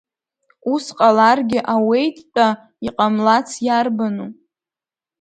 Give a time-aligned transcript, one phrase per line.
[0.73, 2.47] Ус ҟаларгьы ауеит-тәа,
[2.87, 4.27] иҟамлац иарбану!